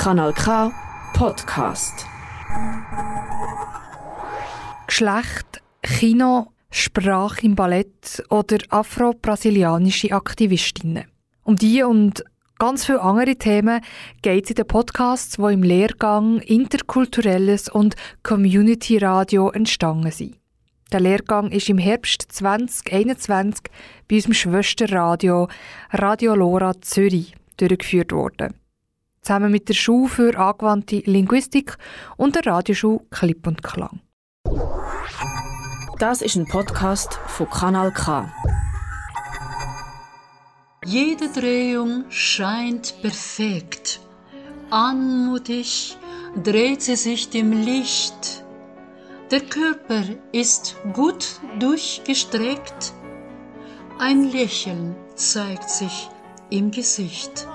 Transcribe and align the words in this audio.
Kanal 0.00 0.32
K 0.32 0.72
Podcast. 1.12 2.06
Geschlecht, 4.86 5.60
Kino, 5.82 6.52
Sprache 6.70 7.44
im 7.44 7.54
Ballett 7.54 8.24
oder 8.30 8.56
afro-brasilianische 8.70 10.12
Aktivistinnen. 10.12 11.04
Um 11.44 11.56
die 11.56 11.82
und 11.82 12.24
ganz 12.58 12.86
viele 12.86 13.02
andere 13.02 13.36
Themen 13.36 13.82
geht 14.22 14.44
es 14.44 14.50
in 14.52 14.56
den 14.56 14.68
Podcasts, 14.68 15.36
die 15.36 15.52
im 15.52 15.62
Lehrgang 15.62 16.38
Interkulturelles 16.38 17.68
und 17.68 17.94
Community 18.22 18.96
Radio 18.96 19.50
entstanden 19.50 20.12
sind. 20.12 20.38
Der 20.92 21.00
Lehrgang 21.00 21.52
ist 21.52 21.68
im 21.68 21.76
Herbst 21.76 22.24
2021 22.30 23.64
bei 24.08 24.16
unserem 24.16 24.32
Schwesterradio 24.32 25.48
Radio 25.92 26.34
Lora 26.34 26.80
Zürich 26.80 27.34
durchgeführt 27.58 28.12
worden. 28.12 28.59
Zusammen 29.22 29.52
mit 29.52 29.68
der 29.68 29.74
Schule 29.74 30.08
für 30.08 30.38
angewandte 30.38 31.02
Linguistik 31.04 31.76
und 32.16 32.36
der 32.36 32.46
Radioschule 32.46 33.00
Klipp 33.10 33.46
und 33.46 33.62
Klang. 33.62 34.00
Das 35.98 36.22
ist 36.22 36.36
ein 36.36 36.46
Podcast 36.46 37.14
von 37.26 37.50
Kanal 37.50 37.92
K. 37.92 38.32
Jede 40.86 41.28
Drehung 41.28 42.04
scheint 42.08 42.94
perfekt. 43.02 44.00
Anmutig 44.70 45.98
dreht 46.42 46.80
sie 46.80 46.96
sich 46.96 47.28
dem 47.28 47.52
Licht. 47.52 48.44
Der 49.30 49.40
Körper 49.40 50.02
ist 50.32 50.76
gut 50.94 51.40
durchgestreckt. 51.58 52.94
Ein 53.98 54.30
Lächeln 54.32 54.96
zeigt 55.16 55.68
sich 55.68 56.08
im 56.48 56.70
Gesicht. 56.70 57.46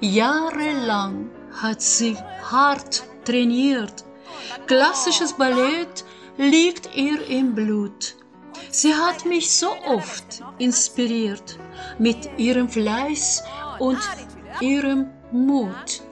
Jahrelang 0.00 1.30
hat 1.62 1.82
sie 1.82 2.16
hart 2.50 3.04
trainiert. 3.24 4.04
Klassisches 4.66 5.32
Ballett 5.32 6.04
liegt 6.36 6.94
ihr 6.94 7.26
im 7.28 7.54
Blut. 7.54 8.16
Sie 8.70 8.94
hat 8.94 9.24
mich 9.24 9.56
so 9.56 9.68
oft 9.86 10.42
inspiriert 10.58 11.58
mit 11.98 12.28
ihrem 12.38 12.68
Fleiß 12.68 13.44
und 13.78 13.98
ihrem 14.60 15.10
Mut. 15.32 16.02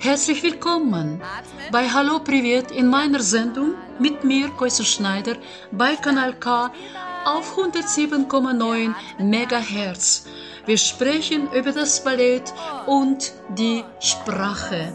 Herzlich 0.00 0.42
willkommen 0.42 1.20
bei 1.70 1.88
Hallo 1.88 2.18
Privet 2.18 2.70
in 2.70 2.88
meiner 2.88 3.20
Sendung 3.20 3.74
mit 3.98 4.24
mir, 4.24 4.48
Koiser 4.50 4.84
Schneider, 4.84 5.36
bei 5.72 5.96
Kanal 5.96 6.34
K 6.34 6.70
auf 7.24 7.56
107,9 7.56 8.94
MHz. 9.18 10.26
Wir 10.66 10.78
sprechen 10.78 11.50
über 11.52 11.72
das 11.72 12.02
Ballett 12.02 12.52
und 12.86 13.32
die 13.50 13.84
Sprache. 14.00 14.92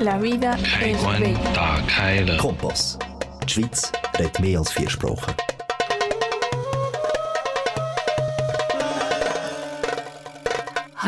La 0.00 0.22
vida 0.22 0.56
es 0.80 1.02
bella. 1.04 2.36
Kompass. 2.36 2.98
Die 3.44 3.52
Schweiz 3.52 3.92
redet 4.18 4.38
mehr 4.40 4.58
als 4.60 4.72
vier 4.72 4.88
Sprachen. 4.88 5.34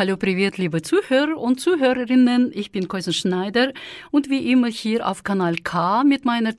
Hallo, 0.02 0.16
привет, 0.16 0.58
liebe 0.58 0.82
Zuhörer 0.82 1.38
und 1.38 1.60
Zuhörerinnen. 1.60 2.50
Ich 2.52 2.72
bin 2.72 2.88
Koisen 2.88 3.12
Schneider 3.12 3.72
und 4.10 4.28
wie 4.28 4.50
immer 4.50 4.68
hier 4.68 5.06
auf 5.06 5.22
Kanal 5.22 5.56
K 5.56 6.02
mit 6.04 6.24
meiner 6.24 6.54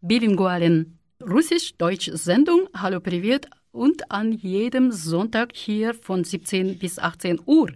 bilingualen 0.00 0.98
Russisch-Deutsch-Sendung 1.20 2.68
Hallo, 2.74 3.00
привет 3.00 3.48
und 3.72 4.10
an 4.10 4.32
jedem 4.32 4.92
Sonntag 4.92 5.50
hier 5.54 5.94
von 5.94 6.24
17 6.24 6.78
bis 6.78 6.98
18 6.98 7.40
Uhr. 7.46 7.70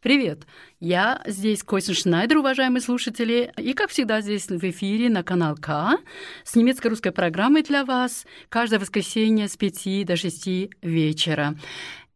Привет! 0.00 0.46
Я 0.80 1.20
здесь 1.26 1.62
Костин 1.64 1.94
Шнайдер, 1.94 2.38
уважаемые 2.38 2.80
слушатели. 2.80 3.52
И, 3.56 3.72
как 3.74 3.90
всегда, 3.90 4.20
здесь 4.20 4.46
в 4.48 4.62
эфире 4.70 5.08
на 5.10 5.24
канал 5.24 5.56
К 5.56 5.98
с 6.44 6.54
немецко-русской 6.54 7.10
программой 7.10 7.62
для 7.62 7.84
вас 7.84 8.24
каждое 8.48 8.78
воскресенье 8.78 9.48
с 9.48 9.56
5 9.56 10.06
до 10.06 10.16
6 10.16 10.70
вечера. 10.82 11.56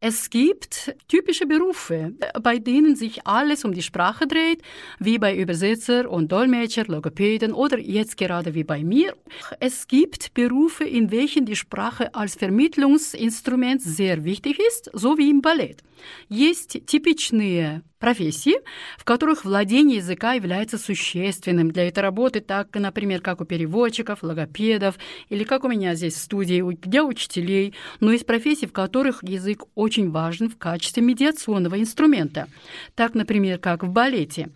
Es 0.05 0.31
gibt 0.31 0.97
typische 1.06 1.47
Berufe, 1.47 2.12
bei 2.43 2.59
denen 2.59 2.97
sich 2.97 3.25
alles 3.25 3.65
um 3.65 3.73
die 3.73 3.83
Sprache 3.83 4.27
dreht, 4.27 4.61
wie 4.99 5.17
bei 5.17 5.37
Übersetzer 5.37 6.11
und 6.11 6.33
Dolmetscher, 6.33 6.87
Logopäden 6.87 7.53
oder 7.53 7.78
jetzt 7.78 8.17
gerade 8.17 8.53
wie 8.55 8.65
bei 8.65 8.83
mir. 8.83 9.15
Es 9.61 9.87
gibt 9.87 10.34
Berufe, 10.34 10.83
in 10.83 11.12
welchen 11.12 11.47
die 11.47 11.55
Sprache 11.55 12.12
als 12.17 12.34
Vermittlungsinstrument 12.34 13.81
sehr 13.81 14.25
wichtig 14.25 14.59
ist, 14.59 14.91
so 14.93 15.19
wie 15.19 15.31
im 15.31 15.41
Балет. 15.41 15.84
Есть 16.28 16.84
типичные 16.87 17.84
профессии, 18.00 18.56
в 18.97 19.03
которых 19.03 19.46
владение 19.46 19.97
языка 19.97 20.34
является 20.34 20.78
существенным 20.78 21.72
для 21.72 21.88
этой 21.88 22.00
работы, 22.00 22.41
так, 22.41 22.74
например, 22.75 23.22
как 23.22 23.41
у 23.41 23.46
переводчиков, 23.46 24.24
логопедов, 24.24 24.97
или 25.30 25.44
как 25.44 25.63
у 25.63 25.68
меня 25.68 25.96
здесь 25.96 26.16
в 26.16 26.22
студии 26.22 26.63
для 26.86 27.03
учителей. 27.03 27.74
Но 28.00 28.12
есть 28.12 28.25
профессии, 28.25 28.66
в 28.66 28.74
которых 28.74 29.24
язык 29.24 29.63
очень 29.75 30.12
важен 30.12 30.50
в 30.50 30.57
качестве 30.57 31.03
медиационного 31.03 31.80
инструмента. 31.80 32.47
Так, 32.96 33.13
например, 33.13 33.57
как 33.59 33.84
в 33.84 33.90
балете. 33.90 34.50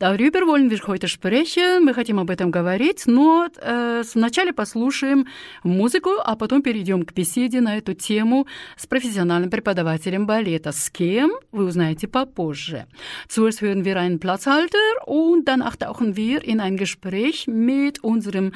Darüber 0.00 0.40
wollen 0.46 0.70
wir 0.70 0.80
heute 0.88 1.06
sprechen, 1.06 1.84
мы 1.84 1.94
хотим 1.94 2.18
об 2.18 2.28
этом 2.28 2.50
говорить, 2.50 3.04
но 3.06 3.46
э, 3.56 4.02
вначале 4.14 4.52
послушаем 4.52 5.26
музыку, 5.62 6.10
а 6.24 6.34
потом 6.34 6.62
перейдем 6.62 7.04
к 7.04 7.14
беседе 7.14 7.60
на 7.60 7.78
эту 7.78 7.94
тему 7.94 8.46
с 8.76 8.88
профессиональным 8.88 9.50
преподавателем 9.50 10.26
балета. 10.26 10.72
С 10.72 10.90
кем, 10.90 11.30
вы 11.52 11.64
узнаете 11.64 12.08
попозже. 12.08 12.86
Zuerst 13.28 13.62
hören 13.62 13.84
wir 13.84 13.96
einen 13.96 14.18
Platzhalter 14.18 14.78
und 15.06 15.44
dann 15.46 15.62
tauchen 15.78 16.16
wir 16.16 16.42
in 16.42 16.60
ein 16.60 16.76
Gespräch 16.76 17.46
mit 17.46 18.02
unserem 18.02 18.52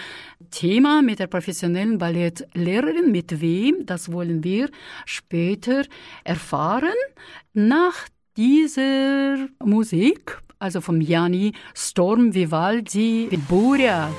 Thema, 0.50 1.02
mit 1.02 1.20
der 1.20 1.28
professionellen 1.28 1.98
Ballettlehrerin. 1.98 3.12
Mit 3.12 3.40
wem, 3.40 3.86
das 3.86 4.10
wollen 4.10 4.42
wir 4.42 4.70
später 5.06 5.84
erfahren. 6.24 6.98
Nach 7.54 7.94
dieser 8.36 9.48
Musik, 9.64 10.42
also 10.63 10.81
vom 10.81 11.01
Jani 11.01 11.51
Storm 11.75 12.33
Vivaldi 12.33 13.29
Burja. 13.49 14.09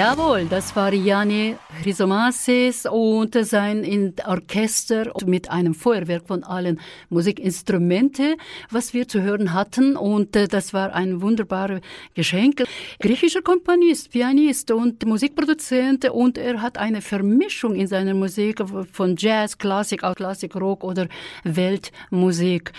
Jawohl, 0.00 0.46
das 0.46 0.74
war 0.74 0.94
Jani 0.94 1.56
Chrysomasis 1.83 2.85
und 2.85 3.35
sein 3.45 4.13
Orchester 4.25 5.11
mit 5.25 5.51
einem 5.51 5.73
Feuerwerk 5.73 6.27
von 6.27 6.43
allen 6.43 6.79
Musikinstrumenten, 7.09 8.35
was 8.71 8.93
wir 8.93 9.07
zu 9.07 9.21
hören 9.21 9.53
hatten. 9.53 9.97
Und 9.97 10.35
äh, 10.35 10.47
das 10.47 10.73
war 10.73 10.93
ein 10.93 11.21
wunderbares 11.21 11.81
Geschenk. 12.13 12.63
Griechischer 12.99 13.41
Komponist, 13.41 14.11
Pianist 14.11 14.71
und 14.71 15.05
Musikproduzent 15.05 16.09
und 16.09 16.37
er 16.37 16.61
hat 16.61 16.77
eine 16.77 17.01
Vermischung 17.01 17.75
in 17.75 17.87
seiner 17.87 18.13
Musik 18.13 18.63
von 18.91 19.15
Jazz, 19.17 19.57
Klassik, 19.57 20.01
Klassik, 20.15 20.55
Рок 20.55 20.83
oder 20.83 21.07
Weltmusik. 21.43 22.71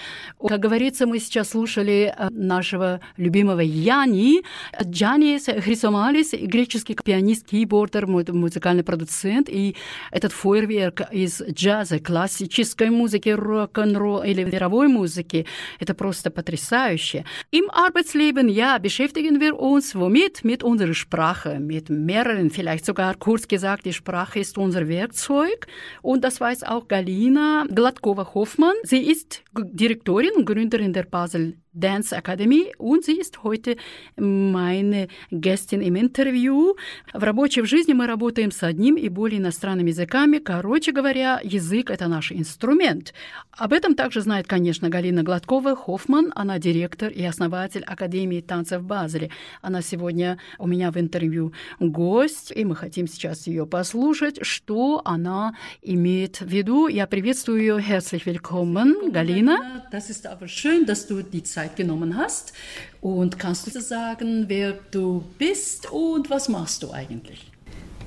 Как 0.48 0.60
говорится, 0.60 1.06
мы 1.06 1.20
сейчас 1.20 1.50
слушали 1.50 2.12
э, 2.16 2.28
нашего 2.30 3.00
любимого 3.16 3.60
Яни. 3.60 4.42
Джанис 4.82 5.46
Хрисомалис, 5.46 6.32
греческий 6.32 6.86
американский 6.86 7.04
пианист, 7.04 7.46
кейбордер, 7.46 8.06
музыкальный 8.06 8.84
продуцент, 8.90 9.48
и 9.48 9.76
этот 10.10 10.32
фойерверк 10.32 11.02
из 11.12 11.42
джаза, 11.42 11.98
классической 11.98 12.90
музыки, 12.90 13.30
рок-н-ролл 13.30 14.22
или 14.22 14.44
мировой 14.44 14.88
музыки, 14.88 15.46
это 15.80 15.94
просто 15.94 16.30
потрясающе. 16.30 17.24
Im 17.50 17.70
Arbeitsleben, 17.70 18.48
ja, 18.48 18.78
beschäftigen 18.78 19.40
wir 19.40 19.58
uns 19.58 19.94
womit? 19.94 20.44
Mit 20.44 20.62
unserer 20.62 20.94
Sprache, 20.94 21.58
mit 21.60 21.90
mehreren, 21.90 22.50
vielleicht 22.50 22.84
sogar 22.84 23.14
kurz 23.14 23.48
gesagt, 23.48 23.84
die 23.86 23.92
Sprache 23.92 24.40
ist 24.40 24.58
unser 24.58 24.88
Werkzeug. 24.88 25.66
Und 26.02 26.24
das 26.24 26.40
weiß 26.40 26.64
auch 26.64 26.88
Galina 26.88 27.66
Gladkova-Hoffmann. 27.68 28.74
Sie 28.82 29.02
ist 29.10 29.42
Direktorin 29.52 30.30
und 30.36 30.46
Gründerin 30.46 30.92
der 30.92 31.04
Basel 31.04 31.56
Dance 31.73 32.13
Academy, 32.13 32.73
und 32.77 33.05
sie 33.05 33.17
ist 33.17 33.43
heute 33.43 33.77
meine 34.17 35.07
Gästin 35.31 35.81
im 35.81 35.95
Интервью. 35.95 36.75
В 37.13 37.23
рабочей 37.23 37.63
жизни 37.63 37.93
мы 37.93 38.07
работаем 38.07 38.51
с 38.51 38.61
одним 38.63 38.95
и 38.95 39.07
более 39.07 39.39
иностранными 39.39 39.89
языками. 39.89 40.39
Короче 40.39 40.91
говоря, 40.91 41.39
язык— 41.43 41.89
это 41.91 42.07
наш 42.07 42.31
инструмент. 42.31 43.13
Об 43.51 43.71
этом 43.71 43.95
также 43.95 44.21
знает, 44.21 44.47
конечно, 44.47 44.89
Галина 44.89 45.23
Гладкова 45.23 45.75
Хоффман. 45.75 46.33
Она 46.35 46.59
директор 46.59 47.09
и 47.09 47.23
основатель 47.23 47.83
Академии 47.83 48.41
танцев 48.41 48.81
в 48.81 48.85
Базеле. 48.85 49.29
Она 49.61 49.81
сегодня 49.81 50.39
у 50.59 50.67
меня 50.67 50.91
в 50.91 50.97
интервью 50.97 51.53
гость, 51.79 52.51
и 52.53 52.65
мы 52.65 52.75
хотим 52.75 53.07
сейчас 53.07 53.47
ее 53.47 53.65
послушать, 53.65 54.39
что 54.45 55.01
она 55.05 55.55
имеет 55.81 56.41
в 56.41 56.47
виду. 56.47 56.87
Я 56.87 57.07
приветствую 57.07 57.59
ее. 57.59 57.77
Herzlich 57.79 58.25
willkommen, 58.25 59.11
Галина. 59.11 59.85
Das 59.91 60.09
ist 60.09 60.27
aber 60.27 60.47
schön, 60.47 60.85
dass 60.85 61.07
du 61.07 61.21
die 61.21 61.43
Zeit 61.43 61.60
Zeit 61.61 61.75
genommen 61.75 62.17
hast. 62.17 62.53
Und 63.01 63.39
kannst 63.39 63.73
du 63.73 63.81
sagen, 63.81 64.45
wer 64.47 64.73
du 64.91 65.23
bist 65.37 65.91
und 65.91 66.29
was 66.29 66.49
machst 66.49 66.83
du 66.83 66.91
eigentlich? 66.91 67.51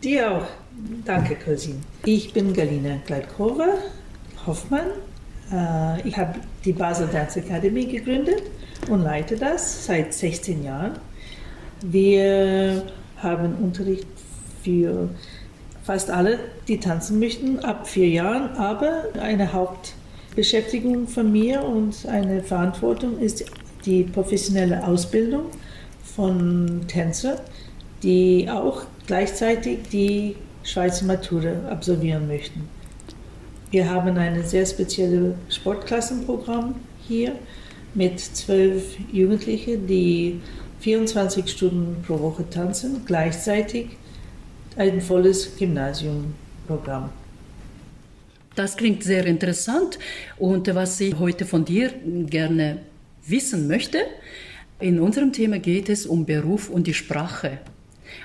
Dir 0.03 0.33
auch. 0.33 0.47
Danke, 1.05 1.37
Cousin. 1.37 1.81
Ich 2.05 2.33
bin 2.33 2.53
Galina 2.53 2.99
Gladkova 3.07 3.79
Hoffmann. 4.47 4.89
Äh, 5.53 6.07
ich 6.07 6.17
habe 6.17 6.41
die 6.65 6.73
Basel 6.73 7.09
Dance 7.09 7.39
Academy 7.41 7.87
gegründet 7.87 8.43
und 8.89 9.03
leite 9.03 9.37
das 9.37 9.87
seit 9.87 10.13
16 10.13 10.65
Jahren. 10.65 10.99
Wir 11.81 12.85
haben 13.19 13.55
Unterricht 13.57 14.07
für 14.63 15.09
fast 15.85 16.11
alle, 16.11 16.39
die 16.67 16.81
tanzen 16.81 17.19
möchten, 17.19 17.61
ab 17.61 17.87
vier 17.87 18.09
Jahren, 18.09 18.57
aber 18.57 19.05
eine 19.21 19.53
Haupt 19.53 19.95
Beschäftigung 20.35 21.07
von 21.07 21.31
mir 21.31 21.63
und 21.63 22.07
eine 22.07 22.43
Verantwortung 22.43 23.19
ist 23.19 23.45
die 23.85 24.03
professionelle 24.03 24.85
Ausbildung 24.87 25.45
von 26.03 26.83
Tänzern, 26.89 27.39
die 28.03 28.49
auch 28.51 28.83
gleichzeitig 29.07 29.79
die 29.93 30.37
Schweizer 30.63 31.05
Matura 31.07 31.69
absolvieren 31.71 32.27
möchten. 32.27 32.69
Wir 33.71 33.91
haben 33.91 34.17
ein 34.17 34.43
sehr 34.45 34.67
spezielles 34.67 35.35
Sportklassenprogramm 35.49 36.77
hier 37.07 37.33
mit 37.95 38.19
zwölf 38.21 38.97
Jugendlichen, 39.13 39.87
die 39.87 40.41
24 40.81 41.49
Stunden 41.49 42.03
pro 42.07 42.19
Woche 42.21 42.49
tanzen, 42.51 43.03
gleichzeitig 43.07 43.97
ein 44.77 45.01
volles 45.01 45.57
Gymnasiumprogramm. 45.57 47.11
Das 48.55 48.77
klingt 48.77 49.03
sehr 49.03 49.27
interessant. 49.27 49.99
Und 50.39 50.73
was 50.75 51.01
ich 51.01 51.19
heute 51.19 51.45
von 51.45 51.65
dir 51.65 51.93
gerne 52.27 52.79
wissen 53.27 53.67
möchte, 53.67 53.99
in 54.81 55.01
unserem 55.01 55.33
Thema 55.33 55.59
geht 55.59 55.89
es 55.89 56.07
um 56.07 56.27
Beruf 56.27 56.69
und 56.69 56.87
die 56.87 56.95
Sprache. 56.95 57.59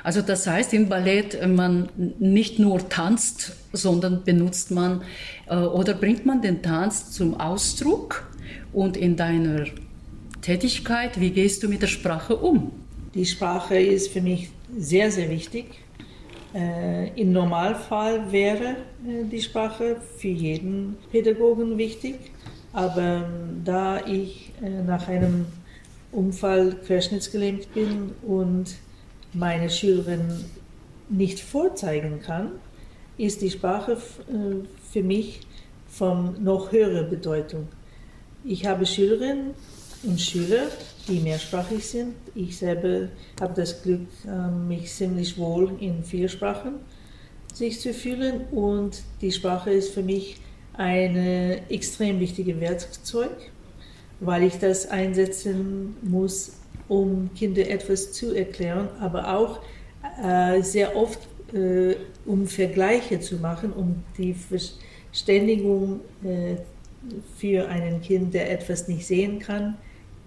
Also 0.04 0.22
das 0.22 0.46
heißt 0.46 0.74
im 0.74 0.88
Ballett, 0.88 1.40
man 1.48 1.90
nicht 2.20 2.60
nur 2.60 2.90
tanzt, 2.90 3.54
sondern 3.74 4.24
benutzt 4.24 4.72
man 4.72 5.02
äh, 5.48 5.56
oder 5.56 5.94
bringt 5.94 6.26
man 6.26 6.42
den 6.42 6.62
Tanz 6.62 7.12
zum 7.12 7.40
Ausdruck 7.40 8.28
und 8.72 8.98
in 8.98 9.16
deiner 9.16 9.66
Tätigkeit, 10.42 11.20
wie 11.20 11.32
gehst 11.32 11.64
du 11.64 11.70
mit 11.70 11.82
der 11.82 11.88
Sprache 11.88 12.36
um? 12.36 12.72
Die 13.14 13.26
Sprache 13.26 13.80
ist 13.80 14.10
für 14.10 14.22
mich 14.22 14.50
sehr, 14.78 15.12
sehr 15.12 15.30
wichtig. 15.30 15.66
Äh, 16.54 17.10
Im 17.20 17.32
Normalfall 17.32 18.32
wäre 18.32 18.76
äh, 19.08 19.24
die 19.30 19.42
Sprache 19.42 19.98
für 20.18 20.30
jeden 20.30 20.98
Pädagogen 21.12 21.78
wichtig, 21.78 22.16
aber 22.74 23.02
ähm, 23.02 23.62
da 23.64 24.06
ich 24.06 24.52
äh, 24.62 24.82
nach 24.82 25.08
einem 25.08 25.46
Unfall 26.12 26.76
querschnittsgelähmt 26.86 27.72
bin 27.76 28.12
und 28.24 28.76
meine 29.34 29.70
Schülerin 29.70 30.44
nicht 31.08 31.40
vorzeigen 31.40 32.20
kann, 32.22 32.54
ist 33.18 33.42
die 33.42 33.52
Sprache 33.52 33.98
für 34.92 35.04
mich 35.04 35.42
von 35.88 36.42
noch 36.44 36.72
höherer 36.72 37.04
Bedeutung. 37.04 37.68
Ich 38.44 38.66
habe 38.66 38.86
Schülerinnen 38.88 39.54
und 40.04 40.20
Schüler, 40.20 40.68
die 41.10 41.20
mehrsprachig 41.20 41.86
sind. 41.86 42.14
Ich 42.36 42.58
selber 42.58 43.10
habe 43.42 43.54
das 43.56 43.82
Glück, 43.82 44.08
ähm, 44.28 44.68
mich 44.68 44.92
ziemlich 44.92 45.38
wohl 45.38 45.72
in 45.80 46.04
vier 46.04 46.30
Sprachen 46.30 46.76
sich 47.54 47.80
zu 47.82 47.94
fühlen 47.94 48.42
und 48.52 49.02
die 49.22 49.32
Sprache 49.32 49.72
ist 49.72 49.94
für 49.94 50.04
mich 50.04 50.38
ein 50.74 51.16
extrem 51.70 52.20
wichtiges 52.20 52.60
Werkzeug, 52.60 53.36
weil 54.20 54.44
ich 54.44 54.60
das 54.60 54.88
einsetzen 54.90 55.98
muss, 56.02 56.54
um 56.88 57.30
Kindern 57.36 57.66
etwas 57.66 58.14
zu 58.14 58.34
erklären, 58.34 58.88
aber 59.00 59.36
auch 59.36 59.60
äh, 60.24 60.62
sehr 60.62 60.96
oft 60.96 61.20
äh, 61.54 61.96
um 62.26 62.48
Vergleiche 62.48 63.20
zu 63.20 63.38
machen, 63.38 63.74
um 63.74 64.04
die 64.18 64.34
Verständigung 64.34 66.02
äh, 66.24 66.56
für 67.38 67.68
einen 67.68 68.02
Kind, 68.02 68.34
der 68.34 68.52
etwas 68.52 68.88
nicht 68.88 69.06
sehen 69.06 69.40
kann, 69.40 69.78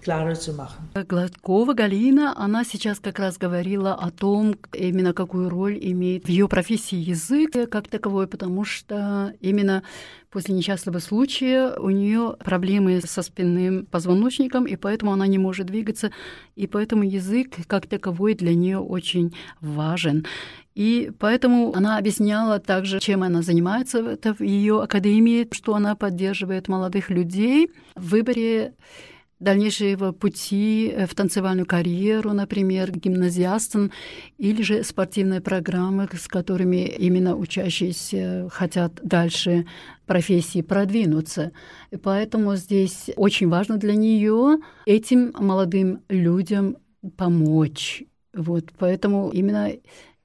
klarer 0.03 0.35
zu. 0.35 0.53
Гладкова 0.93 1.73
Галина, 1.73 2.33
она 2.37 2.63
сейчас 2.63 2.99
как 2.99 3.19
раз 3.19 3.37
говорила 3.37 3.93
о 3.93 4.11
том, 4.11 4.55
именно 4.73 5.13
какую 5.13 5.49
роль 5.49 5.77
имеет 5.81 6.25
в 6.25 6.29
ее 6.29 6.47
профессии 6.47 6.97
язык 6.97 7.69
как 7.69 7.87
таковой, 7.87 8.27
потому 8.27 8.65
что 8.65 9.33
именно 9.41 9.83
после 10.29 10.55
несчастного 10.55 10.99
случая 10.99 11.75
у 11.77 11.89
нее 11.89 12.35
проблемы 12.43 13.01
со 13.01 13.21
спинным 13.21 13.85
позвоночником, 13.85 14.65
и 14.65 14.75
поэтому 14.75 15.13
она 15.13 15.27
не 15.27 15.37
может 15.37 15.67
двигаться, 15.67 16.11
и 16.55 16.67
поэтому 16.67 17.03
язык 17.03 17.55
как 17.67 17.87
таковой 17.87 18.33
для 18.33 18.53
нее 18.55 18.79
очень 18.79 19.35
важен. 19.61 20.25
И 20.75 21.11
поэтому 21.19 21.73
она 21.75 21.97
объясняла 21.97 22.59
также, 22.59 22.99
чем 22.99 23.21
она 23.21 23.43
занимается 23.43 24.17
в 24.23 24.41
ее 24.41 24.81
академии, 24.81 25.47
что 25.51 25.75
она 25.75 25.95
поддерживает 25.95 26.67
молодых 26.67 27.11
людей 27.11 27.69
в 27.95 28.09
выборе 28.09 28.73
дальнейшего 29.43 30.11
пути 30.11 30.91
э, 30.93 31.05
в 31.05 31.13
танцевальную 31.13 31.65
карьеру, 31.65 32.33
например, 32.33 32.91
гимназиастам, 32.91 33.91
или 34.37 34.61
же 34.61 34.83
спортивные 34.83 35.41
программы, 35.41 36.09
с 36.11 36.27
которыми 36.27 36.87
именно 36.87 37.35
учащиеся 37.35 38.49
хотят 38.51 38.99
дальше 39.03 39.65
профессии 40.05 40.61
продвинуться. 40.61 41.51
И 41.91 41.97
поэтому 41.97 42.55
здесь 42.55 43.09
очень 43.15 43.49
важно 43.49 43.77
для 43.77 43.95
нее 43.95 44.57
этим 44.85 45.33
молодым 45.37 46.01
людям 46.09 46.77
помочь. 47.17 48.03
Вот, 48.33 48.71
поэтому 48.79 49.29
именно 49.29 49.71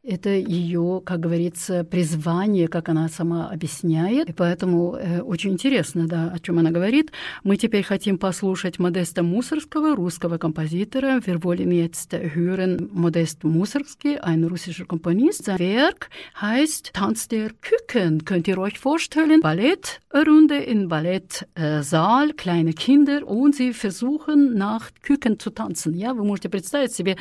это 0.02 0.31
ее, 0.31 1.02
как 1.05 1.21
говорится, 1.21 1.85
призвание, 1.85 2.69
как 2.69 2.88
она 2.88 3.09
сама 3.09 3.49
объясняет. 3.50 4.28
И 4.28 4.33
поэтому 4.33 4.95
э, 4.95 5.21
очень 5.21 5.52
интересно, 5.52 6.07
да, 6.07 6.31
о 6.33 6.38
чем 6.38 6.59
она 6.59 6.71
говорит. 6.71 7.12
Мы 7.45 7.57
теперь 7.57 7.83
хотим 7.83 8.19
послушать 8.19 8.78
Модеста 8.78 9.23
Мусорского, 9.23 9.97
русского 9.97 10.38
композитора. 10.38 11.21
Wir 11.21 11.43
wollen 11.43 11.73
jetzt 11.73 12.12
hören 12.12 12.88
Modest 12.93 13.45
Mussorgsky, 13.45 14.17
ein 14.17 14.45
russischer 14.45 14.87
Komponist. 14.87 15.45
Sein 15.45 15.59
Werk 15.59 16.11
heißt 16.40 16.93
Tanz 16.93 17.28
der 17.28 17.50
Küken. 17.61 18.25
Könnt 18.25 18.49
ihr 18.49 18.59
euch 18.59 18.78
vorstellen? 18.78 19.40
Ballett 19.40 20.00
Runde 20.11 20.57
im 20.57 20.88
Ballettsaal, 20.88 22.33
kleine 22.33 22.73
Kinder, 22.73 23.27
und 23.29 23.55
sie 23.55 23.75
versuchen 23.75 24.57
nach 24.57 24.91
Küken 25.03 25.38
zu 25.38 25.50
танцем. 25.50 25.93
Я, 25.93 26.15
вы 26.15 26.25
можете 26.25 26.49
представить 26.49 26.93
себе, 26.93 27.19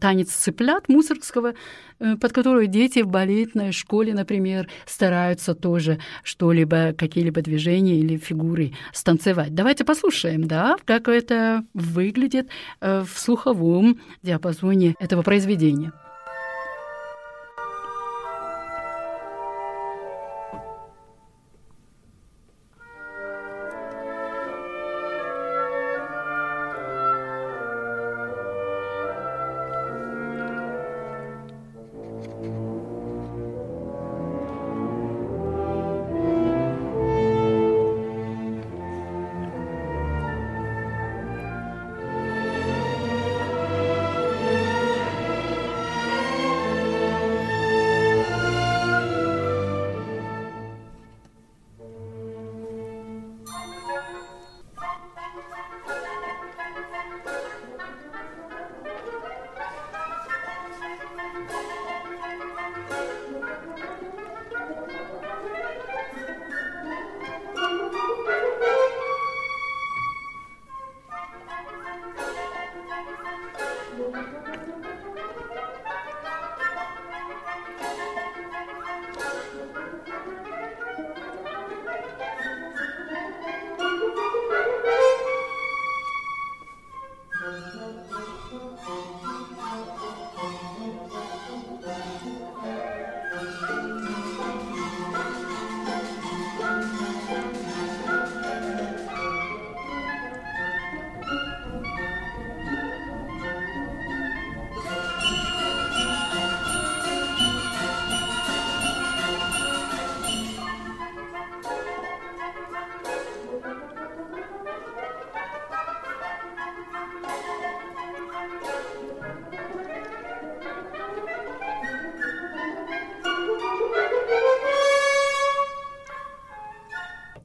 танец 0.00 0.32
цыплят 0.32 0.88
мусоргского, 0.88 1.54
под 1.98 2.32
которую 2.32 2.66
дети 2.66 3.02
в 3.02 3.06
балетной 3.06 3.70
школе, 3.70 4.14
например, 4.14 4.68
стараются 4.84 5.54
тоже 5.54 6.00
что-либо, 6.24 6.92
какие-либо 6.92 7.40
движения 7.40 7.96
или 8.00 8.16
фигуры 8.16 8.72
станцевать. 8.92 9.54
Давайте 9.54 9.84
послушаем, 9.84 10.48
да, 10.48 10.76
как 10.84 11.06
это 11.06 11.64
выглядит 11.72 12.48
в 12.80 13.08
слуховом 13.14 14.00
диапазоне 14.22 14.96
этого 14.98 15.22
произведения. 15.22 15.92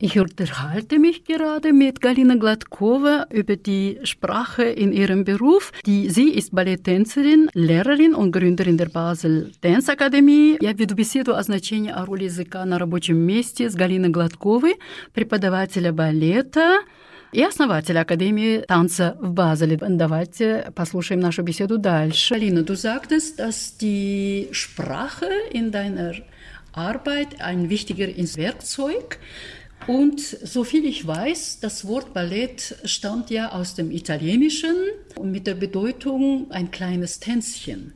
Ich 0.06 0.18
unterhalte 0.18 0.98
mich 0.98 1.24
gerade 1.24 1.72
mit 1.72 2.00
Galina 2.00 2.34
Gladkova 2.34 3.26
über 3.30 3.54
die 3.54 4.00
Sprache 4.02 4.64
in 4.64 4.92
ihrem 4.92 5.24
Beruf. 5.24 5.70
Die, 5.86 6.10
sie 6.10 6.30
ist 6.30 6.52
Балеттänzerin, 6.52 7.48
Lehrerin 7.54 8.12
und 8.12 8.32
Gründerin 8.32 8.76
der 8.76 8.88
Basel 8.88 9.52
Dance 9.60 9.92
Академии. 9.92 10.58
Я 10.60 10.72
веду 10.72 10.96
беседу 10.96 11.36
о 11.36 11.42
значении 11.44 11.92
о 11.92 12.04
роли 12.04 12.24
языка 12.24 12.64
на 12.64 12.80
рабочем 12.80 13.18
месте 13.18 13.70
с 13.70 13.76
Галиной 13.76 14.08
Гладковой, 14.08 14.74
преподавателя 15.14 15.92
балета, 15.92 16.80
и 17.32 17.42
основателя 17.42 18.00
Академии 18.00 18.64
танца 18.66 19.16
в 19.20 19.30
Базеле. 19.30 19.78
Давайте 19.80 20.72
послушаем 20.74 21.20
нашу 21.20 21.44
беседу 21.44 21.78
дальше. 21.78 22.34
Alina, 22.34 22.62
du 22.62 22.74
sagtest, 22.74 23.38
dass 23.38 23.76
die 23.78 24.48
Sprache 24.50 25.30
in 25.52 25.70
deiner 25.70 26.14
Arbeit 26.72 27.40
ein 27.40 27.70
wichtiges 27.70 28.36
Werkzeug 28.36 29.18
und 29.85 30.19
soviel 30.19 30.85
ich 30.85 31.05
weiß, 31.05 31.59
das 31.61 31.87
Wort 31.87 32.13
Ballett 32.13 32.75
stammt 32.83 33.29
ja 33.29 33.51
aus 33.51 33.75
dem 33.75 33.91
Italienischen 33.91 34.75
mit 35.21 35.47
der 35.47 35.55
Bedeutung 35.55 36.51
ein 36.51 36.71
kleines 36.71 37.19
Tänzchen. 37.19 37.93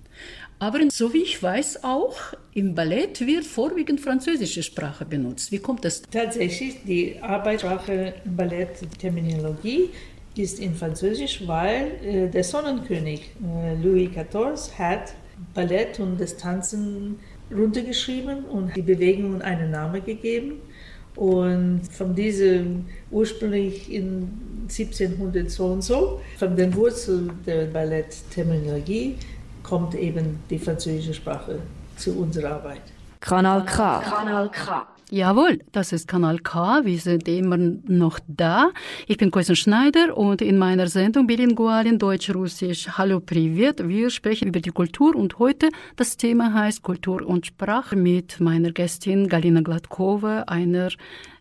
Aber 0.60 0.80
so 0.92 1.12
wie 1.12 1.24
ich 1.24 1.42
weiß 1.42 1.84
auch, 1.84 2.18
im 2.54 2.76
Ballett 2.76 3.26
wird 3.26 3.46
vorwiegend 3.46 4.00
französische 4.00 4.62
Sprache 4.62 5.06
benutzt. 5.06 5.52
Wie 5.52 5.58
kommt 5.58 5.84
das? 5.84 6.04
Tatsächlich, 6.04 6.84
die 6.86 7.18
Arbeitssprache 7.20 8.14
im 8.24 8.36
Ballett, 8.36 8.70
Terminologie, 9.00 9.90
ist 10.38 10.60
in 10.60 10.76
Französisch, 10.76 11.42
weil 11.48 11.92
äh, 12.04 12.28
der 12.30 12.44
Sonnenkönig 12.44 13.32
äh, 13.44 13.76
Louis 13.82 14.12
XIV 14.12 14.78
hat 14.78 15.14
Ballett 15.54 16.00
und 16.00 16.22
das 16.22 16.38
Tanzen 16.38 17.20
runtergeschrieben 17.52 18.46
und 18.46 18.76
die 18.76 18.82
Bewegungen 18.82 19.42
einen 19.42 19.72
Namen 19.72 20.06
gegeben. 20.06 20.62
Und 21.16 21.82
von 21.92 22.16
diesem 22.16 22.86
ursprünglich 23.12 23.92
in 23.92 24.30
1700 24.64 25.52
so 25.52 25.66
und 25.66 25.84
so, 25.84 26.22
von 26.38 26.56
den 26.56 26.74
Wurzeln 26.74 27.32
der 27.46 27.66
Ballettterminologie, 27.66 29.18
kommt 29.64 29.96
eben 29.96 30.40
die 30.50 30.58
französische 30.58 31.14
Sprache 31.14 31.60
zu 31.98 32.18
unserer 32.18 32.56
Arbeit. 32.56 32.82
Kanal 33.20 33.64
K. 33.66 34.00
Kanal 34.00 34.50
K. 34.50 34.88
Jawohl, 35.14 35.60
das 35.74 35.92
ist 35.92 36.08
Kanal 36.08 36.40
K. 36.40 36.86
Wir 36.86 36.98
sind 36.98 37.28
immer 37.28 37.58
noch 37.58 38.18
da. 38.30 38.72
Ich 39.08 39.18
bin 39.18 39.30
Koisen 39.30 39.58
Schneider 39.58 40.16
und 40.18 40.42
in 40.42 40.58
meiner 40.58 40.88
Sendung 40.88 41.28
Bilingual 41.28 41.86
in 41.86 42.00
Deutsch-Russisch. 42.00 42.88
Hallo, 42.98 43.20
Privet. 43.20 43.90
Wir 43.90 44.10
sprechen 44.10 44.48
über 44.48 44.62
die 44.62 44.70
Kultur 44.70 45.14
und 45.18 45.38
heute 45.38 45.68
das 45.98 46.16
Thema 46.16 46.54
heißt 46.54 46.82
Kultur 46.82 47.28
und 47.28 47.46
Sprache 47.46 47.98
mit 47.98 48.40
meiner 48.40 48.72
Gästin 48.72 49.28
Galina 49.28 49.60
Gladkova, 49.60 50.44
einer 50.44 50.88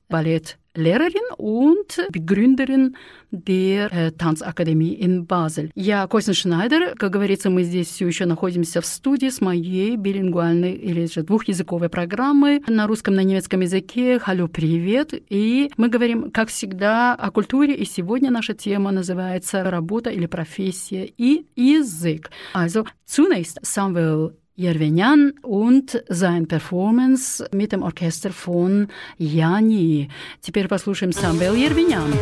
Ballett 0.08 0.58
Lehrerin 0.74 1.22
und 1.36 2.00
Begründerin 2.12 2.96
der 3.32 3.92
э, 3.92 4.10
Танцакадемии 4.12 4.94
in 4.94 5.26
Базель. 5.26 5.72
Я 5.74 6.06
Костин 6.06 6.34
Шнайдер. 6.34 6.94
Как 6.96 7.10
говорится, 7.10 7.50
мы 7.50 7.64
здесь 7.64 7.88
все 7.88 8.06
еще 8.06 8.24
находимся 8.26 8.80
в 8.80 8.86
студии 8.86 9.28
с 9.28 9.40
моей 9.40 9.96
билингвальной 9.96 10.74
или 10.74 11.06
же 11.06 11.22
двухязыковой 11.22 11.88
программой 11.88 12.62
на 12.68 12.86
русском, 12.86 13.14
на 13.14 13.24
немецком 13.24 13.60
языке. 13.60 14.16
Халlo, 14.18 14.46
привет! 14.48 15.12
И 15.28 15.70
мы 15.76 15.88
говорим, 15.88 16.30
как 16.30 16.48
всегда, 16.48 17.14
о 17.14 17.30
культуре. 17.30 17.74
И 17.74 17.84
сегодня 17.84 18.30
наша 18.30 18.54
тема 18.54 18.92
называется 18.92 19.64
«Работа 19.64 20.10
или 20.10 20.26
профессия 20.26 21.10
и 21.16 21.46
язык». 21.56 22.30
Also, 22.54 22.86
zunächst 23.06 23.58
Samuel 23.64 24.34
Jervenyan 24.59 25.33
und 25.41 26.03
sein 26.07 26.47
Performance 26.47 27.45
mit 27.51 27.71
dem 27.71 27.83
Orchester 27.83 28.31
von 28.31 28.87
Jani. 29.17 30.07
Теперь 30.41 30.67
послушаем 30.67 31.11
Самвел 31.11 31.55
Jervenyan. 31.55 32.13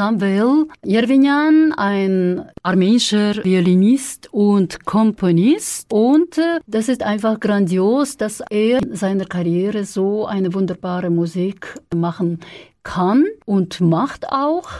Samuel 0.00 0.66
Jervinyan, 0.82 1.74
ein 1.76 2.48
armenischer 2.62 3.44
Violinist 3.44 4.32
und 4.32 4.86
Komponist. 4.86 5.92
Und 5.92 6.38
äh, 6.38 6.60
das 6.66 6.88
ist 6.88 7.02
einfach 7.02 7.38
grandios, 7.38 8.16
dass 8.16 8.40
er 8.48 8.82
in 8.82 8.96
seiner 8.96 9.26
Karriere 9.26 9.84
so 9.84 10.24
eine 10.24 10.54
wunderbare 10.54 11.10
Musik 11.10 11.74
machen 11.94 12.40
kann 12.82 13.26
und 13.44 13.82
macht 13.82 14.26
auch. 14.32 14.70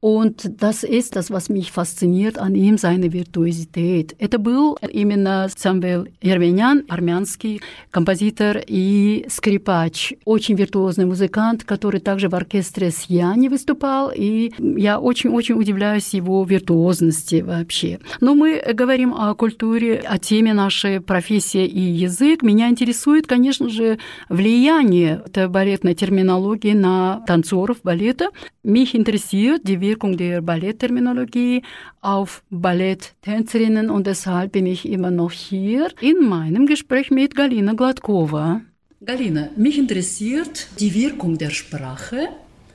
Und 0.00 0.62
das 0.62 0.84
ist 0.84 1.16
das, 1.16 1.32
was 1.32 1.48
mich 1.48 1.72
fasziniert 1.72 2.38
an 2.38 2.54
ihm, 2.54 2.78
seine 2.78 3.12
Virtuosität. 3.12 4.14
Это 4.20 4.38
был 4.38 4.78
именно 4.88 5.48
Самвел 5.56 6.06
Ервенян, 6.22 6.84
армянский 6.88 7.60
композитор 7.90 8.62
и 8.64 9.26
скрипач. 9.28 10.14
Очень 10.24 10.54
виртуозный 10.54 11.04
музыкант, 11.04 11.64
который 11.64 11.98
также 11.98 12.28
в 12.28 12.34
оркестре 12.36 12.92
с 12.92 13.06
Яни 13.06 13.48
выступал, 13.48 14.12
и 14.14 14.52
я 14.58 15.00
очень-очень 15.00 15.56
удивляюсь 15.56 16.14
его 16.14 16.44
виртуозности 16.44 17.40
вообще. 17.40 17.98
Но 18.20 18.36
мы 18.36 18.62
говорим 18.74 19.12
о 19.14 19.34
культуре, 19.34 19.96
о 19.96 20.18
теме 20.18 20.54
нашей 20.54 21.00
профессии 21.00 21.66
и 21.66 21.80
язык. 21.80 22.42
Меня 22.42 22.68
интересует, 22.68 23.26
конечно 23.26 23.68
же, 23.68 23.98
влияние 24.28 25.24
балетной 25.48 25.94
терминологии 25.94 26.72
на 26.72 27.24
танцоров 27.26 27.78
балета. 27.82 28.28
Mich 28.64 28.94
interessiert 28.94 29.62
die 29.64 29.87
Wirkung 29.88 30.12
der 30.18 30.42
Ballettterminologie 30.42 31.62
auf 32.02 32.30
Balletttänzerinnen 32.50 33.86
und 33.94 34.06
deshalb 34.06 34.52
bin 34.52 34.66
ich 34.74 34.82
immer 34.96 35.10
noch 35.10 35.32
hier 35.32 35.82
in 36.00 36.18
meinem 36.28 36.66
Gespräch 36.66 37.10
mit 37.10 37.34
Galina 37.34 37.72
Gladkova. 37.72 38.60
Galina, 39.08 39.48
mich 39.56 39.78
interessiert 39.78 40.56
die 40.80 40.92
Wirkung 41.02 41.38
der 41.38 41.52
Sprache, 41.60 42.20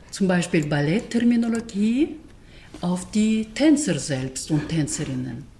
zum 0.10 0.28
Beispiel 0.28 0.63
Ballettterminologie, 0.65 1.99
auf 2.82 3.02
die 3.12 3.45
Tänzer 3.54 3.99
selbst 3.99 4.49
und 4.49 4.67
Tänzerinnen. 4.69 5.53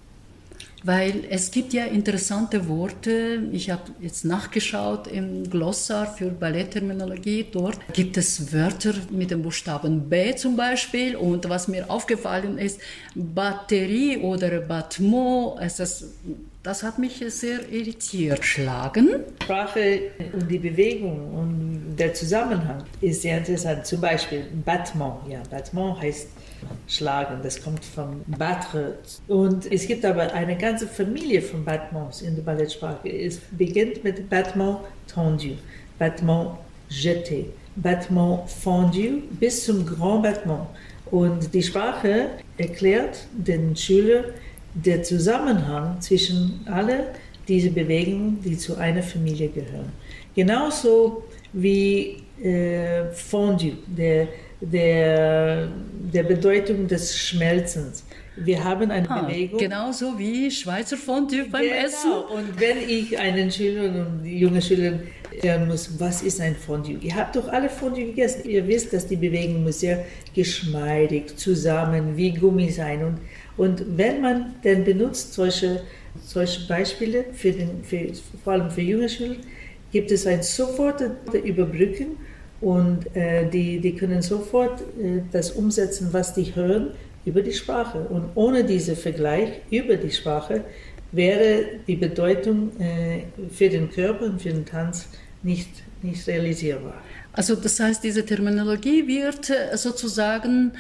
Weil 0.84 1.24
es 1.30 1.52
gibt 1.52 1.72
ja 1.72 1.86
interessante 1.86 2.67
Worte. 2.67 3.43
Ich 3.54 3.69
habe 3.69 3.84
jetzt 4.02 4.26
nachgeschaut 4.26 5.08
im 5.08 5.50
Glossar 5.50 6.13
für 6.13 6.30
Ballettterminologie. 6.30 7.46
Dort 7.50 7.80
gibt 7.93 8.17
es 8.17 8.52
Wörter 8.52 8.93
mit 9.10 9.32
dem 9.32 9.43
Buchstaben 9.43 10.10
B 10.10 10.36
zum 10.36 10.58
Beispiel. 10.58 11.15
Und 11.15 11.48
was 11.48 11.69
mir 11.69 11.89
aufgefallen 11.89 12.58
ist, 12.58 12.82
Batterie 13.15 14.17
oder 14.17 14.60
Battement, 14.60 15.56
es 15.62 15.80
ist, 15.80 16.06
das 16.63 16.84
hat 16.84 17.00
mich 17.00 17.24
sehr 17.30 17.69
irritiert. 17.72 18.43
Schlagen. 18.43 19.10
Sprache 19.41 20.12
und 20.34 20.52
die 20.52 20.60
Bewegung 20.60 21.34
und 21.34 21.96
der 21.98 22.13
Zusammenhang 22.13 22.84
ist 23.00 23.22
sehr 23.22 23.38
interessant. 23.38 23.86
Zum 23.86 24.02
Beispiel 24.02 24.43
Battement. 24.65 25.15
Ja, 25.30 25.41
Battement 25.50 26.02
heißt 26.02 26.28
schlagen. 26.88 27.39
Das 27.43 27.62
kommt 27.62 27.84
vom 27.84 28.21
Battre. 28.28 28.97
Und 29.28 29.71
es 29.71 29.88
gibt 29.88 30.06
aber 30.06 30.34
eine 30.34 30.58
ganze 30.58 30.88
Familie 30.88 31.41
von 31.41 31.63
Battements 31.63 32.21
in 32.21 32.36
der 32.36 32.43
Ballettsprache. 32.43 33.10
Es 33.10 33.39
beginnt 33.52 34.04
mit 34.04 34.30
Battement 34.30 34.78
tendu, 35.08 35.56
Battement 35.99 36.52
jeté, 36.89 37.45
Battement 37.76 38.49
fondu 38.49 39.21
bis 39.39 39.65
zum 39.65 39.86
Grand 39.86 40.23
Battement. 40.23 40.67
Und 41.12 41.54
die 41.54 41.63
Sprache 41.63 42.30
erklärt 42.58 43.28
den 43.32 43.76
Schülern 43.76 44.26
den 44.73 45.04
Zusammenhang 45.04 46.02
zwischen 46.02 46.62
alle 46.65 47.08
diese 47.47 47.69
Bewegungen, 47.69 48.41
die 48.43 48.58
zu 48.58 48.76
einer 48.76 49.04
Familie 49.04 49.49
gehören. 49.49 49.91
Genauso 50.34 51.23
wie 51.52 52.23
äh, 52.41 53.12
Fondue, 53.12 53.73
der 53.86 54.28
der, 54.71 55.67
der 56.13 56.23
Bedeutung 56.23 56.88
des 56.88 57.17
Schmelzens. 57.17 58.06
Wir 58.36 58.63
haben 58.63 58.89
eine 58.89 59.10
ah, 59.10 59.21
Bewegung. 59.21 59.60
Genauso 59.60 60.17
wie 60.17 60.49
Schweizer 60.49 60.97
Fondue 60.97 61.45
beim 61.52 61.62
genau. 61.62 61.86
Essen. 61.86 62.12
Und 62.12 62.60
wenn 62.60 62.78
ich 62.88 63.17
einen 63.19 63.52
Schüler 63.52 63.84
und 63.84 64.26
junge 64.26 64.62
Schüler 64.62 64.99
hören 65.41 65.67
muss, 65.67 65.99
was 65.99 66.23
ist 66.23 66.41
ein 66.41 66.56
Fondue? 66.56 66.97
Ihr 66.99 67.15
habt 67.15 67.36
doch 67.36 67.47
alle 67.47 67.69
Fondue 67.69 68.06
gegessen. 68.06 68.49
Ihr 68.49 68.67
wisst, 68.67 68.91
dass 68.91 69.08
die 69.08 69.17
Bewegung 69.17 69.63
muss 69.63 69.82
sehr 69.82 70.06
geschmeidig 70.34 71.38
zusammen 71.38 72.17
wie 72.17 72.32
Gummi 72.32 72.71
sein. 72.71 73.04
Und, 73.04 73.19
und 73.56 73.97
wenn 73.97 74.21
man 74.21 74.56
dann 74.63 74.84
benutzt 74.84 75.34
solche, 75.34 75.84
solche 76.23 76.67
Beispiele, 76.67 77.26
für 77.34 77.52
den, 77.52 77.84
für, 77.84 78.08
vor 78.43 78.54
allem 78.54 78.71
für 78.71 78.82
junge 78.82 79.10
Schüler, 79.10 79.36
gibt 79.91 80.10
es 80.10 80.26
ein 80.26 80.41
sofortes 80.41 81.12
Überbrücken 81.43 82.17
und 82.63 83.13
äh, 83.13 83.49
die, 83.49 83.80
die 83.80 83.93
können 83.93 84.21
sofort 84.21 84.80
äh, 84.82 85.21
das 85.34 85.52
umsetzen, 85.52 86.10
was 86.12 86.34
die 86.34 86.56
hören, 86.56 86.91
über 87.26 87.41
die 87.41 87.52
Sprache. 87.52 87.99
Und 88.10 88.30
ohne 88.36 88.63
diesen 88.63 88.95
Vergleich 88.95 89.49
über 89.69 89.97
die 89.97 90.12
Sprache 90.12 90.63
wäre 91.12 91.65
die 91.88 91.97
Bedeutung 91.97 92.71
äh, 92.80 93.23
für 93.52 93.69
den 93.69 93.91
Körper 93.91 94.26
und 94.26 94.41
für 94.41 94.52
den 94.52 94.65
Tanz 94.65 95.08
nicht, 95.43 95.69
nicht 96.02 96.26
realisierbar. 96.26 96.95
Also 97.34 97.56
das 97.56 97.80
heißt, 97.80 98.02
diese 98.02 98.26
Terminologie 98.26 99.08
wird 99.08 99.49
äh, 99.49 99.76
sozusagen, 99.76 100.71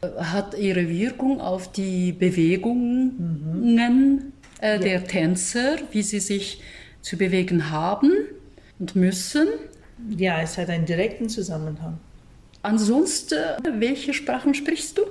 äh, 0.00 0.06
hat 0.22 0.58
ihre 0.58 0.88
Wirkung 0.88 1.42
auf 1.42 1.70
die 1.70 2.12
Bewegungen 2.12 3.74
mhm. 3.74 4.32
äh, 4.60 4.78
der 4.78 4.92
ja. 4.92 5.00
Tänzer, 5.00 5.76
wie 5.92 6.02
sie 6.02 6.20
sich 6.20 6.62
zu 7.02 7.18
bewegen 7.18 7.70
haben 7.70 8.10
und 8.78 8.96
müssen. 8.96 9.48
Ja, 10.16 10.40
es 10.42 10.58
hat 10.58 10.68
einen 10.68 10.84
direkten 10.84 11.28
Zusammenhang. 11.28 11.98
Ansonsten, 12.62 13.38
welche 13.78 14.12
Sprachen 14.12 14.54
sprichst 14.54 14.98
du? 14.98 15.02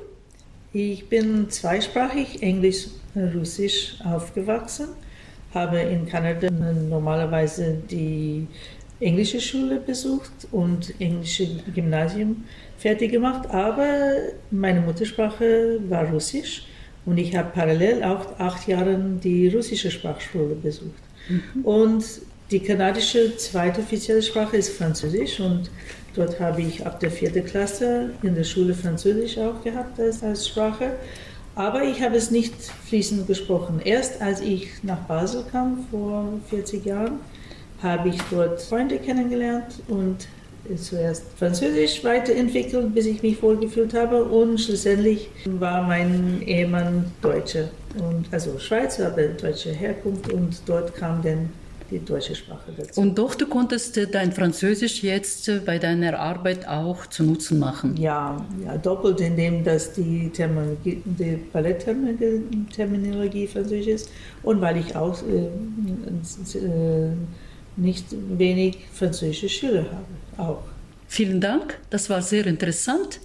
Ich 0.73 1.07
bin 1.07 1.49
zweisprachig, 1.49 2.41
Englisch, 2.41 2.87
Russisch 3.15 3.95
aufgewachsen, 4.03 4.89
habe 5.53 5.79
in 5.79 6.05
Kanada 6.05 6.49
normalerweise 6.51 7.81
die 7.89 8.47
englische 8.99 9.39
Schule 9.39 9.79
besucht 9.79 10.31
und 10.51 10.93
englische 10.99 11.47
Gymnasium 11.73 12.43
fertig 12.77 13.11
gemacht, 13.11 13.49
aber 13.49 14.15
meine 14.51 14.81
Muttersprache 14.81 15.79
war 15.87 16.05
Russisch 16.09 16.67
und 17.05 17.17
ich 17.17 17.35
habe 17.35 17.51
parallel 17.53 18.03
auch 18.03 18.39
acht 18.39 18.67
Jahre 18.67 18.99
die 19.23 19.47
russische 19.47 19.91
Sprachschule 19.91 20.55
besucht. 20.55 21.03
Mhm. 21.29 21.65
Und 21.65 22.05
die 22.51 22.59
kanadische 22.59 23.35
zweite 23.37 23.81
offizielle 23.81 24.21
Sprache 24.21 24.57
ist 24.57 24.69
Französisch 24.77 25.39
und 25.39 25.69
dort 26.15 26.39
habe 26.39 26.61
ich 26.61 26.85
ab 26.85 26.99
der 26.99 27.11
vierten 27.11 27.43
Klasse 27.43 28.11
in 28.21 28.35
der 28.35 28.43
Schule 28.43 28.73
Französisch 28.73 29.37
auch 29.37 29.63
gehabt 29.63 29.99
als, 29.99 30.23
als 30.23 30.47
Sprache. 30.47 30.91
Aber 31.55 31.83
ich 31.83 32.01
habe 32.01 32.17
es 32.17 32.31
nicht 32.31 32.53
fließend 32.87 33.27
gesprochen. 33.27 33.79
Erst 33.83 34.21
als 34.21 34.41
ich 34.41 34.83
nach 34.83 34.99
Basel 35.07 35.45
kam, 35.51 35.87
vor 35.89 36.27
40 36.49 36.85
Jahren, 36.85 37.19
habe 37.81 38.09
ich 38.09 38.17
dort 38.29 38.61
Freunde 38.61 38.97
kennengelernt 38.97 39.81
und 39.87 40.27
zuerst 40.77 41.23
Französisch 41.37 42.03
weiterentwickelt, 42.03 42.93
bis 42.93 43.05
ich 43.05 43.21
mich 43.21 43.41
wohlgefühlt 43.41 43.93
habe 43.93 44.23
und 44.23 44.59
schlussendlich 44.59 45.29
war 45.45 45.83
mein 45.83 46.41
Ehemann 46.45 47.11
Deutscher, 47.21 47.69
und, 47.97 48.25
also 48.31 48.57
Schweizer, 48.59 49.07
aber 49.07 49.23
deutsche 49.27 49.71
Herkunft 49.71 50.31
und 50.33 50.61
dort 50.65 50.95
kam 50.95 51.21
dann 51.21 51.49
die 51.89 51.99
deutsche 52.03 52.35
Sprache 52.35 52.71
dazu. 52.75 52.99
Und 52.99 53.17
doch, 53.17 53.35
du 53.35 53.47
konntest 53.47 53.97
äh, 53.97 54.07
dein 54.07 54.31
Französisch 54.31 55.03
jetzt 55.03 55.47
äh, 55.47 55.59
bei 55.59 55.77
deiner 55.79 56.19
Arbeit 56.19 56.67
auch 56.67 57.05
zu 57.07 57.23
Nutzen 57.23 57.59
machen? 57.59 57.95
Ja, 57.97 58.45
ja 58.63 58.77
doppelt, 58.77 59.21
indem 59.21 59.63
das 59.63 59.93
die, 59.93 60.29
Terminologie, 60.29 61.01
die 61.05 61.39
Ballettterminologie 61.51 63.47
Französisch 63.47 63.87
ist 63.87 64.09
und 64.43 64.61
weil 64.61 64.77
ich 64.77 64.95
auch 64.95 65.17
äh, 65.23 65.47
äh, 66.57 67.11
nicht 67.77 68.05
wenig 68.37 68.77
französische 68.93 69.49
Schüler 69.49 69.85
habe. 69.91 70.05
Auch. 70.37 70.63
Vielen 71.07 71.39
Dank, 71.39 71.77
das 71.89 72.09
war 72.09 72.21
sehr 72.21 72.45
interessant 72.47 73.19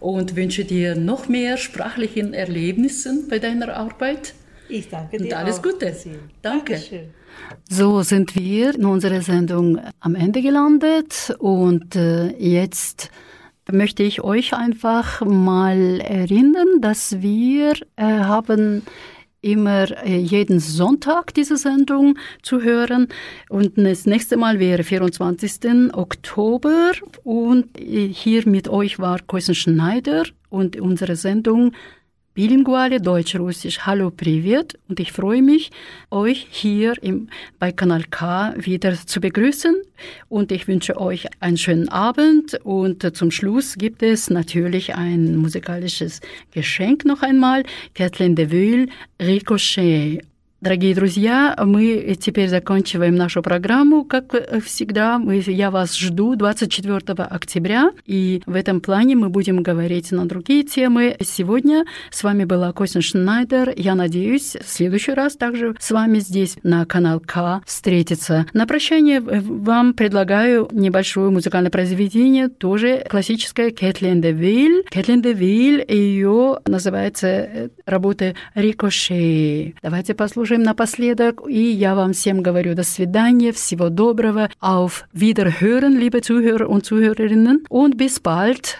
und 0.00 0.36
wünsche 0.36 0.64
dir 0.64 0.94
noch 0.94 1.28
mehr 1.28 1.56
sprachlichen 1.56 2.34
Erlebnissen 2.34 3.28
bei 3.28 3.38
deiner 3.38 3.76
Arbeit. 3.76 4.34
Ich 4.68 4.88
danke 4.88 5.18
dir. 5.18 5.24
Und 5.24 5.34
alles 5.34 5.58
auch. 5.58 5.62
Gute. 5.62 5.94
Danke. 6.42 6.72
Dankeschön. 6.72 7.19
So 7.68 8.02
sind 8.02 8.34
wir 8.34 8.74
in 8.74 8.84
unserer 8.84 9.22
Sendung 9.22 9.78
am 10.00 10.14
Ende 10.14 10.42
gelandet 10.42 11.34
und 11.38 11.94
äh, 11.96 12.30
jetzt 12.36 13.10
möchte 13.70 14.02
ich 14.02 14.22
euch 14.22 14.54
einfach 14.54 15.24
mal 15.24 16.00
erinnern, 16.00 16.80
dass 16.80 17.20
wir 17.22 17.74
äh, 17.96 18.02
haben 18.04 18.82
immer 19.42 19.90
äh, 20.04 20.18
jeden 20.18 20.60
Sonntag 20.60 21.32
diese 21.34 21.56
Sendung 21.56 22.18
zu 22.42 22.62
hören. 22.62 23.08
Und 23.48 23.78
das 23.78 24.06
nächste 24.06 24.36
Mal 24.36 24.58
wäre 24.58 24.84
24. 24.84 25.94
Oktober. 25.94 26.92
Und 27.24 27.68
hier 27.78 28.48
mit 28.48 28.68
euch 28.68 28.98
war 28.98 29.20
Koisen 29.20 29.54
Schneider 29.54 30.24
und 30.48 30.78
unsere 30.78 31.16
Sendung 31.16 31.72
bilinguale 32.34 33.00
Deutsch-Russisch. 33.00 33.80
Hallo, 33.80 34.10
Privet. 34.10 34.78
Und 34.88 35.00
ich 35.00 35.12
freue 35.12 35.42
mich, 35.42 35.70
euch 36.10 36.46
hier 36.50 36.94
im, 37.02 37.28
bei 37.58 37.72
Kanal 37.72 38.04
K 38.10 38.54
wieder 38.56 38.94
zu 38.94 39.20
begrüßen. 39.20 39.74
Und 40.28 40.52
ich 40.52 40.68
wünsche 40.68 41.00
euch 41.00 41.26
einen 41.40 41.56
schönen 41.56 41.88
Abend. 41.88 42.58
Und 42.64 43.16
zum 43.16 43.30
Schluss 43.30 43.76
gibt 43.76 44.02
es 44.02 44.30
natürlich 44.30 44.94
ein 44.94 45.36
musikalisches 45.36 46.20
Geschenk 46.52 47.04
noch 47.04 47.22
einmal. 47.22 47.64
Kathleen 47.94 48.36
Deville, 48.36 48.86
Ricochet. 49.20 50.22
Дорогие 50.60 50.94
друзья, 50.94 51.56
мы 51.64 52.18
теперь 52.20 52.50
заканчиваем 52.50 53.14
нашу 53.14 53.40
программу, 53.40 54.04
как 54.04 54.34
всегда. 54.62 55.18
Мы, 55.18 55.38
я 55.38 55.70
вас 55.70 55.96
жду 55.96 56.36
24 56.36 56.98
октября, 56.98 57.92
и 58.04 58.42
в 58.44 58.54
этом 58.54 58.82
плане 58.82 59.16
мы 59.16 59.30
будем 59.30 59.62
говорить 59.62 60.12
на 60.12 60.26
другие 60.26 60.62
темы. 60.62 61.16
Сегодня 61.22 61.86
с 62.10 62.22
вами 62.22 62.44
была 62.44 62.74
Костин 62.74 63.00
Шнайдер. 63.00 63.72
Я 63.74 63.94
надеюсь, 63.94 64.54
в 64.62 64.68
следующий 64.68 65.12
раз 65.12 65.34
также 65.34 65.76
с 65.80 65.92
вами 65.92 66.18
здесь 66.18 66.58
на 66.62 66.84
канал 66.84 67.20
К 67.20 67.62
встретиться. 67.64 68.44
На 68.52 68.66
прощание 68.66 69.22
вам 69.22 69.94
предлагаю 69.94 70.68
небольшое 70.72 71.30
музыкальное 71.30 71.70
произведение, 71.70 72.48
тоже 72.48 73.06
классическое 73.08 73.70
Кэтлин 73.70 74.20
де 74.20 74.32
Виль. 74.32 74.84
Кэтлин 74.90 75.22
де 75.22 75.32
Виль, 75.32 75.86
ее 75.88 76.58
называется 76.66 77.70
работа 77.86 78.34
«Рикошей». 78.54 79.74
Давайте 79.82 80.12
послушаем 80.12 80.49
послушаем 80.49 80.63
напоследок. 80.63 81.43
И 81.47 81.61
я 81.71 81.93
вам 81.93 82.13
всем 82.13 82.41
говорю 82.41 82.73
до 82.73 82.81
свидания, 82.81 83.51
всего 83.51 83.89
доброго. 83.89 84.49
Auf 84.59 85.03
Wiederhören, 85.13 85.99
liebe 85.99 86.19
Zuhörer 86.21 86.67
und 86.67 86.83
Zuhörerinnen. 86.83 87.63
Und 87.69 87.95
bis 87.95 88.19
bald. 88.19 88.79